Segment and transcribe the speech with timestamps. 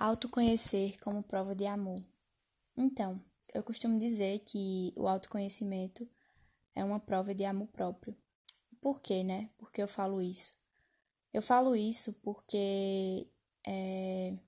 [0.00, 2.02] Autoconhecer como prova de amor.
[2.74, 6.08] Então, eu costumo dizer que o autoconhecimento
[6.74, 8.16] é uma prova de amor próprio.
[8.80, 9.50] Por quê, né?
[9.58, 10.54] Por que eu falo isso?
[11.34, 13.28] Eu falo isso porque
[13.66, 14.38] é,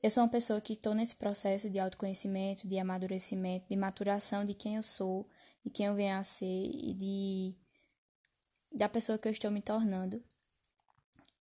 [0.00, 4.54] eu sou uma pessoa que estou nesse processo de autoconhecimento, de amadurecimento, de maturação de
[4.54, 5.28] quem eu sou,
[5.64, 7.56] de quem eu venho a ser e de
[8.72, 10.22] da pessoa que eu estou me tornando.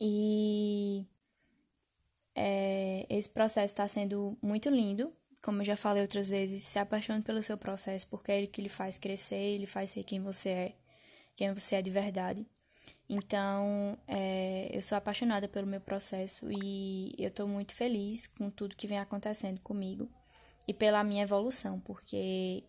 [0.00, 1.06] E
[2.34, 5.12] é, esse processo está sendo muito lindo.
[5.42, 8.60] Como eu já falei outras vezes, se apaixone pelo seu processo, porque é ele que
[8.60, 10.74] lhe faz crescer, ele faz ser quem você é,
[11.34, 12.46] quem você é de verdade.
[13.08, 18.76] Então, é, eu sou apaixonada pelo meu processo e eu estou muito feliz com tudo
[18.76, 20.08] que vem acontecendo comigo
[20.68, 22.62] e pela minha evolução, porque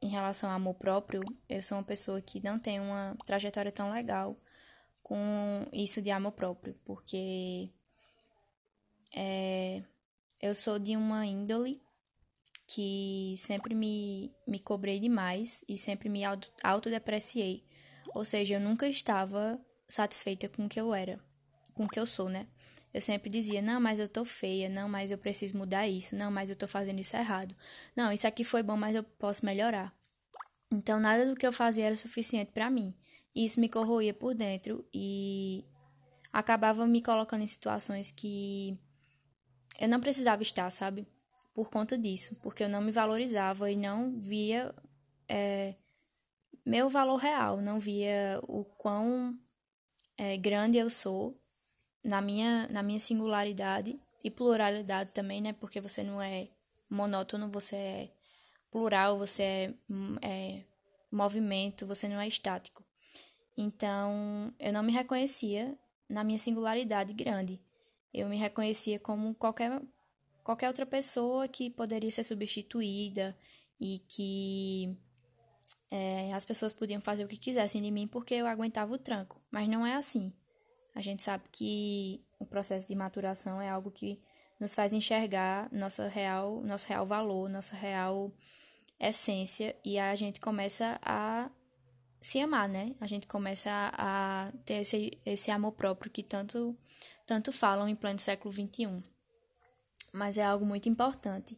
[0.00, 3.92] em relação ao amor próprio, eu sou uma pessoa que não tem uma trajetória tão
[3.92, 4.36] legal
[5.02, 7.68] com isso de amor próprio, porque
[9.14, 9.82] é,
[10.40, 11.80] eu sou de uma índole
[12.66, 16.22] que sempre me, me cobrei demais e sempre me
[16.62, 17.64] autodepreciei.
[18.14, 21.18] Ou seja, eu nunca estava satisfeita com o que eu era,
[21.74, 22.46] com o que eu sou, né?
[22.92, 26.30] Eu sempre dizia, não, mas eu tô feia, não, mas eu preciso mudar isso, não,
[26.30, 27.54] mas eu tô fazendo isso errado.
[27.94, 29.92] Não, isso aqui foi bom, mas eu posso melhorar.
[30.72, 32.94] Então, nada do que eu fazia era suficiente para mim.
[33.34, 35.64] E isso me corroía por dentro e
[36.32, 38.78] acabava me colocando em situações que
[39.80, 41.06] eu não precisava estar, sabe?
[41.54, 44.72] Por conta disso, porque eu não me valorizava e não via
[45.28, 45.74] é,
[46.64, 49.36] meu valor real, não via o quão
[50.16, 51.40] é, grande eu sou
[52.04, 55.52] na minha, na minha singularidade e pluralidade também, né?
[55.54, 56.48] Porque você não é
[56.88, 58.10] monótono, você é
[58.70, 59.74] plural, você é,
[60.22, 60.64] é
[61.10, 62.84] movimento, você não é estático.
[63.56, 65.76] Então, eu não me reconhecia
[66.08, 67.60] na minha singularidade grande.
[68.12, 69.80] Eu me reconhecia como qualquer,
[70.42, 73.36] qualquer outra pessoa que poderia ser substituída
[73.80, 74.96] e que
[75.90, 79.40] é, as pessoas podiam fazer o que quisessem de mim porque eu aguentava o tranco.
[79.50, 80.32] Mas não é assim.
[80.94, 84.20] A gente sabe que o processo de maturação é algo que
[84.58, 88.32] nos faz enxergar nossa real, nosso real valor, nossa real
[88.98, 91.50] essência e a gente começa a
[92.20, 92.94] se amar, né?
[93.00, 96.76] A gente começa a, a ter esse, esse amor próprio que tanto
[97.30, 99.04] tanto falam em pleno século XXI.
[100.12, 101.56] Mas é algo muito importante.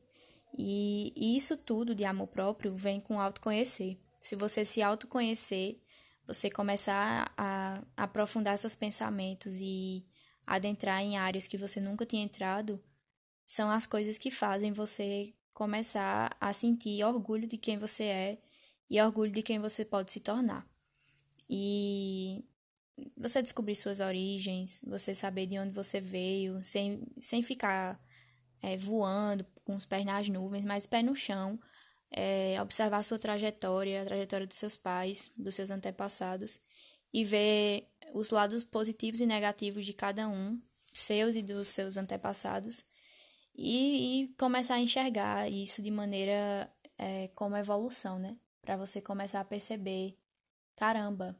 [0.52, 3.96] E, isso tudo de amor próprio vem com autoconhecer.
[4.20, 5.80] Se você se autoconhecer,
[6.26, 10.04] você começar a aprofundar seus pensamentos e
[10.46, 12.78] adentrar em áreas que você nunca tinha entrado,
[13.46, 18.38] são as coisas que fazem você começar a sentir orgulho de quem você é
[18.90, 20.66] e orgulho de quem você pode se tornar.
[21.48, 22.44] E
[23.16, 28.00] você descobrir suas origens, você saber de onde você veio, sem, sem ficar
[28.62, 31.58] é, voando com os pés nas nuvens, mas pé no chão,
[32.10, 36.60] é, observar sua trajetória, a trajetória dos seus pais, dos seus antepassados,
[37.12, 40.60] e ver os lados positivos e negativos de cada um,
[40.92, 42.84] seus e dos seus antepassados,
[43.54, 48.36] e, e começar a enxergar isso de maneira é, como evolução, né?
[48.62, 50.16] Para você começar a perceber,
[50.76, 51.36] caramba,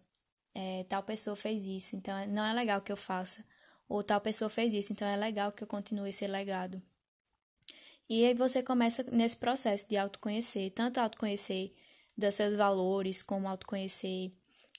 [0.55, 3.45] é, tal pessoa fez isso, então é, não é legal que eu faça.
[3.89, 6.83] Ou tal pessoa fez isso, então é legal que eu continue esse legado.
[8.09, 11.73] E aí você começa nesse processo de autoconhecer, tanto autoconhecer
[12.17, 14.31] dos seus valores, como autoconhecer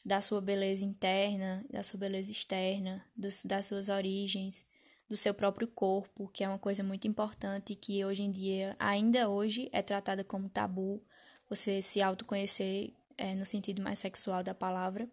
[0.05, 4.65] da sua beleza interna, da sua beleza externa, dos, das suas origens,
[5.09, 9.29] do seu próprio corpo, que é uma coisa muito importante que hoje em dia, ainda
[9.29, 11.01] hoje, é tratada como tabu,
[11.49, 15.07] você se autoconhecer é, no sentido mais sexual da palavra.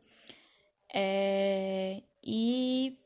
[0.93, 2.97] É, e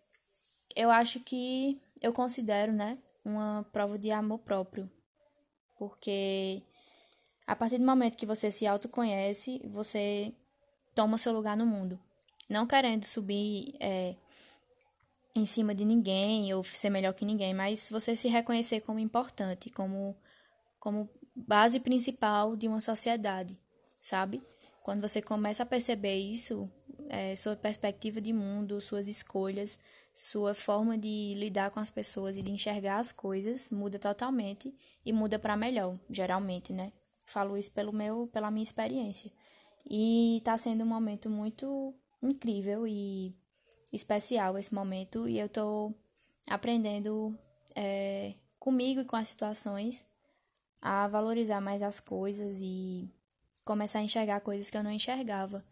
[0.75, 4.91] eu acho que eu considero, né, uma prova de amor próprio,
[5.79, 6.63] porque
[7.47, 10.33] a partir do momento que você se autoconhece, você
[10.95, 11.99] toma seu lugar no mundo.
[12.49, 14.15] Não querendo subir é,
[15.35, 19.71] em cima de ninguém ou ser melhor que ninguém, mas você se reconhecer como importante,
[19.71, 20.17] como,
[20.79, 23.59] como base principal de uma sociedade,
[24.01, 24.43] sabe?
[24.83, 26.71] Quando você começa a perceber isso,
[27.15, 29.79] é, sua perspectiva de mundo, suas escolhas,
[30.13, 34.75] sua forma de lidar com as pessoas e de enxergar as coisas muda totalmente
[35.07, 36.93] e muda para melhor, geralmente, né?
[37.25, 39.31] Falo isso pelo meu, pela minha experiência.
[39.89, 43.33] E tá sendo um momento muito incrível e
[43.93, 45.95] especial esse momento e eu tô
[46.49, 47.39] aprendendo
[47.77, 50.05] é, comigo e com as situações
[50.83, 53.09] a valorizar mais as coisas e
[53.65, 55.65] começar a enxergar coisas que eu não enxergava.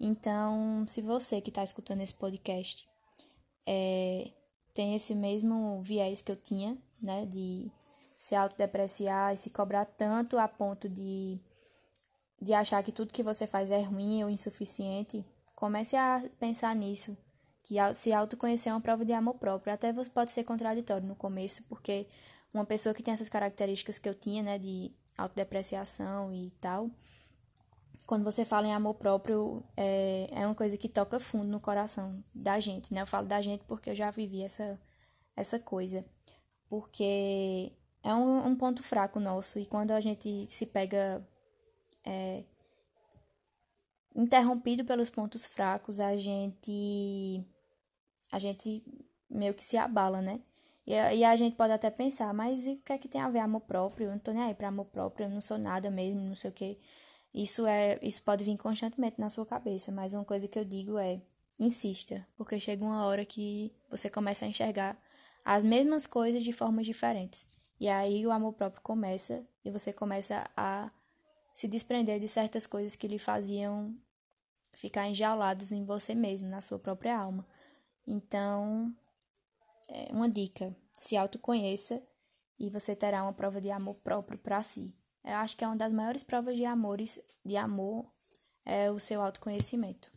[0.00, 2.88] Então, se você que está escutando esse podcast
[3.66, 4.30] é,
[4.72, 7.26] tem esse mesmo viés que eu tinha né?
[7.26, 7.70] De
[8.18, 11.38] se autodepreciar e se cobrar tanto a ponto de,
[12.42, 15.24] de achar que tudo que você faz é ruim ou insuficiente,
[15.54, 17.16] comece a pensar nisso.
[17.64, 19.72] Que se autoconhecer é uma prova de amor próprio.
[19.72, 22.06] Até pode ser contraditório no começo, porque
[22.52, 26.90] uma pessoa que tem essas características que eu tinha, né, de autodepreciação e tal,
[28.08, 32.24] quando você fala em amor próprio, é, é uma coisa que toca fundo no coração
[32.34, 33.02] da gente, né?
[33.02, 34.80] Eu falo da gente porque eu já vivi essa,
[35.36, 36.02] essa coisa.
[36.70, 37.70] Porque
[38.02, 39.58] é um, um ponto fraco nosso.
[39.58, 41.22] E quando a gente se pega
[42.02, 42.44] é,
[44.16, 47.44] interrompido pelos pontos fracos, a gente.
[48.32, 48.82] A gente
[49.28, 50.40] meio que se abala, né?
[50.86, 53.28] E, e a gente pode até pensar, mas e o que é que tem a
[53.28, 54.06] ver amor próprio?
[54.06, 56.50] Eu não tô nem aí pra amor próprio, eu não sou nada mesmo, não sei
[56.50, 56.78] o que.
[57.38, 60.98] Isso é, isso pode vir constantemente na sua cabeça, mas uma coisa que eu digo
[60.98, 61.22] é,
[61.56, 65.00] insista, porque chega uma hora que você começa a enxergar
[65.44, 67.46] as mesmas coisas de formas diferentes.
[67.78, 70.90] E aí o amor próprio começa e você começa a
[71.54, 73.96] se desprender de certas coisas que lhe faziam
[74.74, 77.46] ficar enjaulados em você mesmo, na sua própria alma.
[78.04, 78.92] Então,
[79.86, 82.02] é uma dica: se autoconheça
[82.58, 84.92] e você terá uma prova de amor próprio para si.
[85.28, 88.06] Eu acho que é uma das maiores provas de amores, de amor,
[88.64, 90.10] é o seu autoconhecimento.